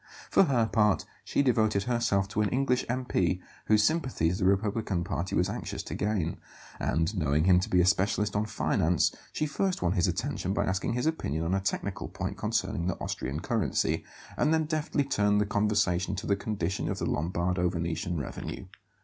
[0.31, 3.39] For her part, she devoted herself to an English M.P.
[3.65, 6.37] whose sympathies the republican party was anxious to gain;
[6.79, 10.65] and, knowing him to be a specialist on finance, she first won his attention by
[10.65, 14.03] asking his opinion on a technical point concerning the Austrian currency,
[14.37, 18.65] and then deftly turned the conversation to the condition of the Lombardo Venetian revenue.